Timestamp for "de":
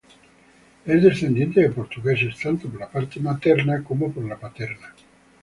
1.61-1.69